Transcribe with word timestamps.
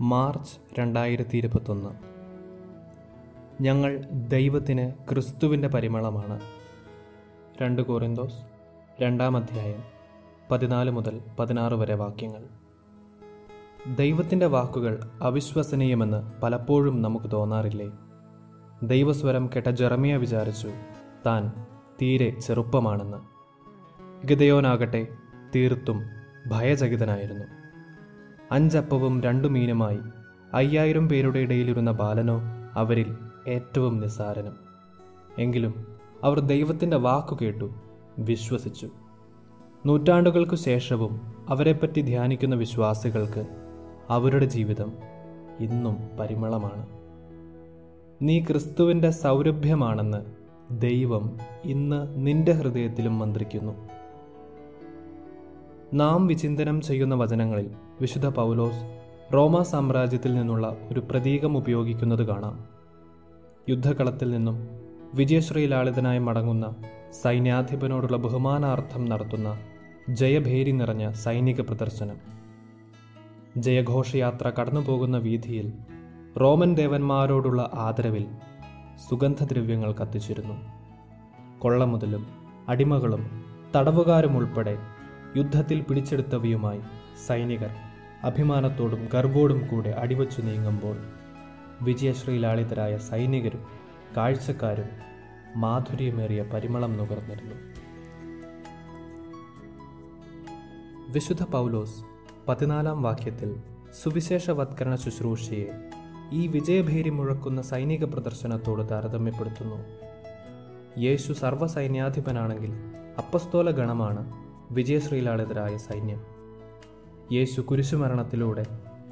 March 0.00 0.80
രണ്ടായിരത്തി 0.80 1.36
ഇരുപത്തൊന്ന് 1.36 1.90
ഞങ്ങൾ 3.62 4.00
ദൈവത്തിന് 4.12 4.92
ക്രിസ്തുവിന്റെ 5.10 5.68
പരിമളമാണ്. 5.68 6.40
രണ്ട് 7.62 7.82
കോറിന്തോസ് 7.82 8.38
രണ്ടാം 9.02 9.36
അധ്യായം 9.36 9.82
പതിനാല് 10.50 10.90
മുതൽ 10.90 11.20
പതിനാറ് 11.38 11.74
വരെ 11.74 11.94
വാക്യങ്ങൾ. 11.94 12.44
ദൈവത്തിന്റെ 13.94 14.46
വാക്കുകൾ 14.46 15.10
അവിശ്വസനീയമെന്ന് 15.22 16.40
പലപ്പോഴും 16.42 17.02
നമുക്ക് 17.02 17.32
തോന്നാറില്ലേ? 17.32 17.90
ദൈവസ്വരം 18.82 19.50
കേട്ട 19.56 19.66
ജെറമിയ 19.66 20.16
വിചാരിച്ചു 20.16 20.68
താൻ 21.26 21.66
തീരെ 22.02 22.40
ചെറുപ്പമാണെന്ന്. 22.40 23.16
ഗിതയോനാകട്ടെ 24.26 25.06
തീർത്തും 25.54 26.02
ഭയചകിതനായിരുന്നു. 26.46 27.63
അഞ്ചപ്പവും 28.52 29.20
രണ്ടു 29.20 29.48
മീനുമായി 29.48 29.98
അയ്യായിരം 30.54 31.08
പേരുടെ 31.08 31.38
ഇടയിലിരുന്ന 31.38 31.92
ബാലനോ 31.92 32.42
അവരിൽ 32.74 33.16
ഏറ്റവും 33.48 34.00
നിസ്സാരനും. 34.00 34.56
എങ്കിലും 35.38 35.86
അവർ 36.24 36.40
ദൈവത്തിന്റെ 36.40 36.96
വാക്കു 36.96 37.38
കേട്ടു 37.42 37.70
വിശ്വസിച്ചു. 38.18 38.88
നൂറ്റാണ്ടുകൾക്കു 39.86 40.56
ശേഷവും 40.56 41.20
അവരെപ്പറ്റി 41.48 42.00
ധ്യാനിക്കുന്ന 42.00 42.54
വിശ്വാസികൾക്ക് 42.54 43.46
അവരുടെ 44.10 44.44
ജീവിതം 44.44 44.92
ഇന്നും 45.60 45.96
പരിമളമാണ്. 46.20 46.86
നീ 48.22 48.40
ക്രിസ്തുവിന്റെ 48.40 49.10
സൗരഭ്യമാണെന്ന് 49.10 50.18
ദൈവം 50.70 51.38
ഇന്ന് 51.64 52.26
നിന്റെ 52.26 52.52
ഹൃദയത്തിലും 52.52 53.18
മന്ത്രിക്കുന്നു. 53.18 53.88
നാം 55.94 56.26
വിചിന്തനം 56.26 56.80
ചെയ്യുന്ന 56.80 57.14
വചനങ്ങളിൽ 57.14 57.70
വിശുദ്ധ 58.00 58.26
പൗലോസ് 58.26 59.00
റോമ 59.34 59.62
സാമ്രാജ്യത്തിൽ 59.62 60.34
നിന്നുള്ള 60.34 60.76
ഒരു 60.90 61.00
പ്രതീകം 61.00 61.56
ഉപയോഗിക്കുന്നത് 61.56 62.22
കാണാം. 62.22 62.64
യുദ്ധകളത്തിൽ 63.68 64.30
നിന്നും 64.30 64.68
വിജയശ്രീലാളിതനായി 65.14 66.18
മടങ്ങുന്ന 66.18 66.74
സൈന്യാധിപനോടുള്ള 67.12 68.16
ബഹുമാനാർത്ഥം 68.16 69.04
നടത്തുന്ന 69.04 69.58
ജയഭേരി 70.10 70.70
നിറഞ്ഞ 70.70 71.12
സൈനിക 71.12 71.60
പ്രദർശനം. 71.60 72.16
ജയഘോഷയാത്ര 73.56 74.50
കടന്നുപോകുന്ന 74.60 75.18
വീതിയിൽ 75.18 75.72
റോമൻ 76.40 76.74
ദേവന്മാരോടുള്ള 76.74 77.70
ആദരവിൽ 77.74 78.26
സുഗന്ധദ്രവ്യങ്ങൾ 79.08 79.92
കത്തിച്ചിരുന്നു. 79.92 80.54
കൊള്ള 80.54 81.58
കൊള്ളമുതലും 81.58 82.26
അടിമകളും 82.68 83.44
തടവുകാരും 83.76 84.36
ഉൾപ്പെടെ 84.36 84.93
യുദ്ധത്തിൽ 85.36 85.82
പിടിച്ചെടുത്തവയുമായി 85.82 86.80
സൈനികർ 87.26 87.70
അഭിമാനത്തോടും 88.24 89.08
ഗർവോടും 89.12 89.68
കൂടെ 89.68 89.90
അടിവച്ചു 89.90 90.40
നീങ്ങുമ്പോൾ 90.40 90.96
വിജയശ്രീലാളിതരായ 91.82 92.98
സൈനികരും 92.98 93.64
കാഴ്ചക്കാരും 94.16 94.88
മാധുര്യമേറിയ 95.56 96.42
പരിമളം 96.42 96.92
നുകർന്നിരുന്നു. 96.92 97.54
വിശുദ്ധ 101.12 101.42
പൗലോസ് 101.42 102.04
പതിനാലാം 102.48 103.02
വാക്യത്തിൽ 103.02 103.56
സുവിശേഷവത്കരണ 104.02 104.94
ശുശ്രൂഷയെ 104.94 105.68
ഈ 106.32 106.46
വിജയഭേരി 106.46 107.10
മുഴക്കുന്ന 107.10 107.62
സൈനിക 107.62 108.04
പ്രദർശനത്തോട് 108.04 108.88
താരതമ്യപ്പെടുത്തുന്നു. 108.88 109.78
യേശു 111.00 111.32
സർവസൈന്യാധിപനാണെങ്കിൽ 111.32 112.72
അപ്പസ്തോല 113.18 113.70
ഗണമാണ് 113.70 114.43
വിജയശ്രീലാളിതരായ 114.74 115.76
സൈന്യം. 115.76 116.20
യേശു 117.32 117.60
കുരിശുമരണത്തിലൂടെ 117.60 118.66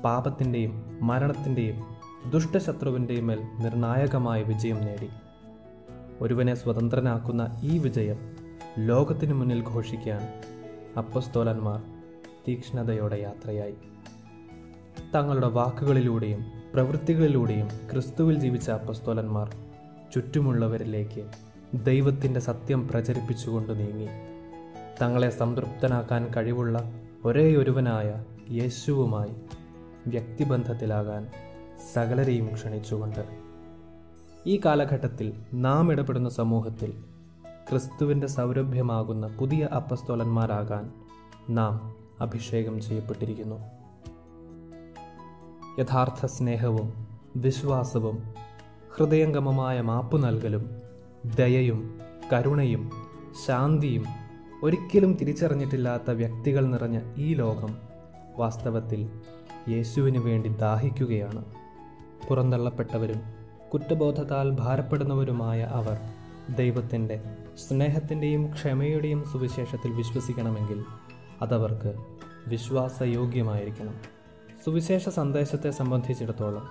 പാപത്തിന്റെയും 0.05 0.99
മരണത്തിന്റെയും 1.03 1.83
ദുഷ്ടശത്രുവിന്റെയും 2.31 3.27
മേൽ 3.27 3.41
നിർണായകമായ 3.61 4.43
വിജയം 4.43 4.77
നേടി. 4.77 5.09
ഒരുവനെ 6.21 6.55
സ്വതന്ത്രനാക്കുന്ന 6.55 7.61
ഈ 7.63 7.79
വിജയം 7.79 8.37
ലോകത്തിനു 8.79 9.35
മുന്നിൽ 9.35 9.65
ഘോഷിക്കാൻ 9.65 10.21
അപ്പസ്തോലന്മാർ 10.97 11.83
തീക്ഷ്ണതയോടെ 12.49 13.17
യാത്രയായി. 13.17 13.75
തങ്ങളുടെ 15.15 15.47
വാക്കുകളിലൂടെയും 15.47 16.45
പ്രവൃത്തികളിലൂടെയും 16.75 17.69
ക്രിസ്തുവിൽ 17.93 18.39
ജീവിച്ച 18.39 18.71
അപ്പസ്തോലന്മാർ 18.71 19.55
ചുറ്റുമുള്ളവരിലേക്ക് 20.15 21.31
ദൈവത്തിന്റെ 21.75 22.41
സത്യം 22.41 22.89
പ്രചരിപ്പിച്ചുകൊണ്ട് 22.89 23.73
നീങ്ങി. 23.79 24.09
തങ്ങളെ 25.03 25.31
സംതൃപ്തനാക്കാൻ 25.31 26.27
കഴിവുള്ള 26.37 26.93
ഒരേയൊരുവനായ 27.25 28.25
യേശുവുമായി 28.51 29.31
വ്യക്തിബന്ധത്തിലാകാൻ 30.07 31.31
സകലരെയും 31.95 32.55
ക്ഷണിച്ചുകൊണ്ട്. 32.55 33.25
ഈ 34.47 34.61
കാലഘട്ടത്തിൽ 34.65 35.33
നാം 35.55 35.93
ഇടപെടുന്ന 35.93 36.29
സമൂഹത്തിൽ 36.29 37.05
ക്രിസ്തുവിന്റെ 37.71 38.27
സൗരഭ്യമാകുന്ന 38.27 39.27
പുതിയ 39.27 39.65
അപ്പസ്തോലന്മാരാകാൻ 39.65 40.93
നാം 41.51 41.95
അഭിഷേകം 42.21 42.81
ചെയ്യപ്പെട്ടിരിക്കുന്നു. 42.81 43.57
യഥാർത്ഥ 45.79 46.27
സ്നേഹവും 46.27 47.07
വിശ്വാസവും 47.37 48.23
ഹൃദയംഗമമായ 48.97 49.81
മാപ്പു 49.81 50.19
നൽകലും 50.19 50.83
ദയയും 51.37 52.01
കരുണയും 52.33 52.91
ശാന്തിയും 53.47 54.22
ഒരിക്കലും 54.63 55.15
തിരിച്ചറിഞ്ഞിട്ടില്ലാത്ത 55.15 56.11
വ്യക്തികൾ 56.11 56.67
നിറഞ്ഞ 56.67 57.01
ഈ 57.17 57.35
ലോകം 57.35 57.77
വാസ്തവത്തിൽ 58.37 59.09
യേശുവിന് 59.69 60.19
വേണ്ടി 60.19 60.49
ദാഹിക്കുകയാണ്. 60.49 61.45
പുറന്തള്ളപ്പെട്ടവരും 62.29 63.21
കുറ്റബോധത്താൽ 63.73 64.51
ഭാരപ്പെടുന്നവരുമായ 64.51 65.63
അവർ 65.63 65.99
ദൈവത്തിന്റെ 66.57 67.23
സ്നേഹത്തിന്റെയും 67.69 68.53
ക്ഷമയുടെയും 68.53 69.25
സുവിശേഷത്തിൽ 69.25 69.93
വിശ്വസിക്കണമെങ്കിൽ 69.93 70.85
അതവർക്ക് 71.43 71.95
വിശ്വാസയോഗ്യമായിരിക്കണം. 72.47 73.95
സുവിശേഷ 74.65 75.09
സന്ദേശത്തെ 75.09 75.71
സംബന്ധിച്ചിടത്തോളം 75.71 76.69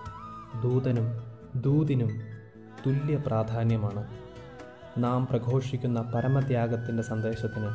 ദൂതനും 0.62 1.08
ദൂതിനും 1.62 2.09
തുല്യ 2.88 3.18
പ്രാധാന്യമാണ് 3.18 4.08
നാം 4.97 5.28
പ്രഘോഷിക്കുന്ന 5.28 6.02
പരമത്യാഗത്തിന്റെ 6.02 7.03
സന്ദേശത്തിന് 7.03 7.69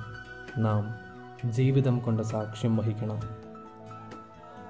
നാം 0.64 1.06
ജീവിതം 1.52 1.98
കൊണ്ട് 1.98 2.22
സാക്ഷ്യം 2.22 2.76
വഹിക്കണം. 2.76 3.20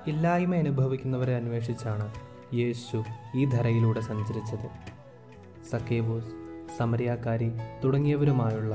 ഇല്ലായ്മ 0.07 0.55
അനുഭവിക്കുന്നവരെ 0.55 1.37
അന്വേഷിച്ചാണ് 1.37 2.15
യേശു 2.55 3.05
ഈ 3.37 3.45
ധരയിലൂടെ 3.45 4.01
സഞ്ചരിച്ചത്. 4.01 4.97
സക്കേബോസ് 5.71 6.47
സമരിയാക്കാരി 6.79 7.53
തുടങ്ങിയവരുമായുള്ള 7.85 8.75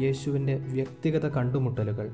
യേശുവിന്റെ 0.00 0.54
വ്യക്തിഗത 0.54 1.28
കണ്ടുമുട്ടലുകൾ 1.28 2.10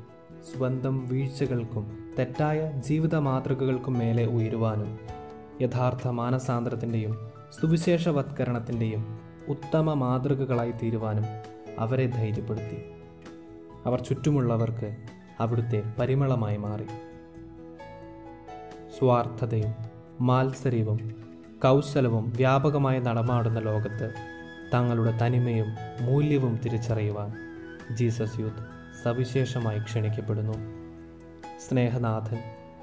സ്വന്തം 0.52 1.08
വീഴ്ചകൾക്കും 1.08 2.14
തെറ്റായ 2.18 2.70
ജീവിത 2.70 3.16
മാതൃകകൾക്കും 3.16 3.94
മേലെ 3.94 4.26
ഉയരുവാനും 4.26 4.98
യഥാർത്ഥ 5.62 6.08
മാനസാന്തരത്തിന്റെയും 6.08 7.30
സുവിശേഷവത്കരണത്തിന്റെയും 7.60 9.25
ഉത്തമ 9.48 9.92
മാതൃകകളായി 9.92 10.70
തീരുവാനും 10.70 11.24
അവരെ 11.78 12.06
ധൈര്യപ്പെടുത്തി. 12.06 12.84
അവർ 13.86 14.00
ചുറ്റുമുള്ളവർക്ക് 14.00 14.96
അവിടുത്തെ 15.40 15.82
പരിമളമായി 15.98 16.56
മാറി. 16.56 16.86
സ്വാർത്ഥതയും 18.98 19.74
മാത്സര്യവും 20.20 21.24
കൗശലവും 21.64 22.32
വ്യാപകമായി 22.36 23.00
നടമാടുന്ന 23.00 23.58
ലോകത്ത് 23.58 24.14
തങ്ങളുടെ 24.74 25.18
തനിമയും 25.22 25.66
മൂല്യവും 26.00 26.60
തിരിച്ചറിയുവാൻ 26.64 27.32
ജീസസ് 27.96 28.40
യൂത്ത് 28.40 28.66
സവിശേഷമായി 29.04 29.78
ക്ഷണിക്കപ്പെടുന്നു. 29.78 30.52
സ്നേഹനാഥൻ 31.68 32.38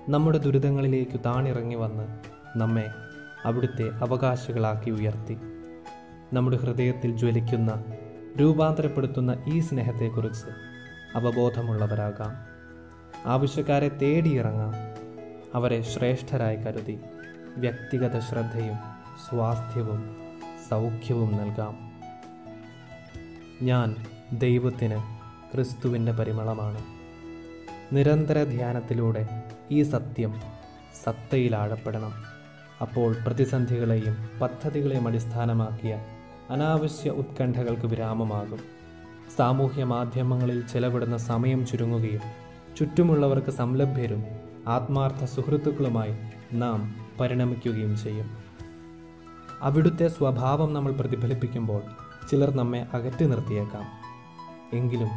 നമ്മുടെ 0.10 0.38
ദുരിതങ്ങളിലേക്ക് 0.38 1.20
താണിറങ്ങി 1.26 1.76
വന്ന് 1.76 2.20
നമ്മെ 2.60 2.90
അവിടുത്തെ 3.46 3.90
അവകാശികളാക്കി 3.90 4.92
ഉയർത്തി. 4.92 5.38
നമ്മുടെ 6.34 6.58
ഹൃദയത്തിൽ 6.58 7.18
ജ്വലിക്കുന്ന 7.18 7.84
രൂപാന്തരപ്പെടുത്തുന്ന 8.42 9.44
ഈ 9.48 9.60
സ്നേഹത്തെക്കുറിച്ച് 9.60 10.46
അവബോധമുള്ളവരാകാം. 11.18 12.32
ആവശ്യക്കാരെ 13.26 13.90
തേടിയിറങ്ങാം. 13.90 14.74
അവരെ 15.56 15.82
ശ്രേഷ്ഠരായി 15.82 16.56
കരുതി 16.56 17.00
വ്യക്തിഗത 17.58 18.20
ശ്രദ്ധയും 18.20 18.76
സ്വാസ്ഥ്യവും 19.30 20.18
സൗഖ്യവും 20.70 21.32
നൽകാം. 21.34 21.92
ഞാൻ 23.62 23.96
ദൈവത്തിന് 24.40 25.00
ക്രിസ്തുവിന്റെ 25.54 26.12
പരിമളമാണ്. 26.12 26.84
നിരന്തര 27.96 28.44
ധ്യാനത്തിലൂടെ 28.44 29.44
ഈ 29.72 29.84
സത്യം 29.84 30.42
സത്തയിൽ 31.04 31.56
ആഴപ്പെടണം. 31.56 32.14
അപ്പോൾ 32.82 33.16
പ്രതിസന്ധികളെയും 33.26 34.40
പദ്ധതികളെയും 34.42 35.08
അടിസ്ഥാനമാക്കിയ 35.08 36.06
അനാവശ്യ 36.54 37.10
ഉത്കണ്ഠകൾക്ക് 37.10 37.86
വിരാമമാകും. 37.86 38.60
സാമൂഹ്യ 39.38 39.84
മാധ്യമങ്ങളിൽ 39.84 40.68
ചെലവിടുന്ന 40.68 41.18
സമയം 41.18 41.66
ചുരുങ്ങുകയും 41.66 42.22
ചുറ്റുമുള്ളവർക്ക് 42.78 43.52
സംലഭ്യരും 43.52 44.26
ആത്മാർത്ഥ 44.68 45.26
സുഹൃത്തുക്കളുമായി 45.26 46.18
നാം 46.54 46.96
പരിണമിക്കുകയും 47.20 47.98
ചെയ്യും. 47.98 48.30
അവിടുത്തെ 49.62 50.08
സ്വഭാവം 50.08 50.74
നമ്മൾ 50.74 50.92
പ്രതിഫലിപ്പിക്കുമ്പോൾ 50.92 51.82
ചിലർ 52.32 52.52
നമ്മെ 52.56 52.88
അകറ്റി 52.94 53.26
നിർത്തിയേക്കാം. 53.26 53.86
എങ്കിലും 54.74 55.10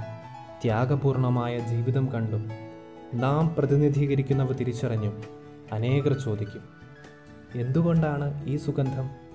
ത്യാഗപൂർണമായ 0.63 1.59
ജീവിതം 1.59 2.13
കണ്ടും 2.13 2.51
നാം 3.15 3.55
പ്രതിനിധീകരിക്കുന്നവ 3.59 4.53
തിരിച്ചറിഞ്ഞും 4.53 5.23
അനേകർ 5.73 6.13
ചോദിക്കും 6.13 6.65
എന്തുകൊണ്ടാണ് 7.55 8.45
ഈ 8.45 8.57
സുഗന്ധം? 8.57 9.26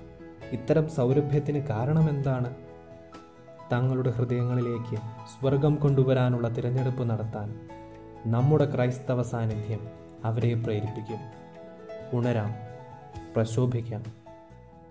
ഇത്തരം 0.51 0.89
സൗരഭ്യത്തിന് 0.89 1.68
കാരണമെന്താണ്? 1.68 2.56
തങ്ങളുടെ 3.74 4.12
ഹൃദയങ്ങളിലേക്ക് 4.12 4.95
സ്വർഗം 5.25 5.75
കൊണ്ടുവരാനുള്ള 5.75 6.48
തിരഞ്ഞെടുപ്പ് 6.48 7.09
നടത്താൻ 7.09 7.69
നമ്മുടെ 8.25 8.75
ക്രൈസ്തവ 8.75 9.24
സാന്നിധ്യം 9.24 9.88
അവരെ 10.25 10.53
പ്രേരിപ്പിക്കും. 10.53 11.19
ഉണരാം 12.18 12.51
പ്രശോഭിക്കാം 13.36 14.03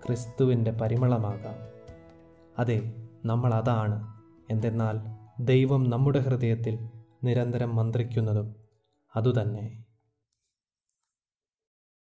ക്രിസ്തുവിന്റെ 0.05 0.71
പരിമളമാകാം. 0.71 1.55
അതെ 2.59 2.93
നമ്മൾ 3.25 3.53
അതാണ്. 3.53 4.13
എന്തെന്നാൽ 4.49 4.99
ദൈവം 5.39 5.89
നമ്മുടെ 5.89 6.19
ഹൃദയത്തിൽ 6.19 6.89
നിരന്തരം 7.23 7.75
മന്ത്രിക്കുന്നതും 7.75 8.55
അതുതന്നെ. 9.15 9.90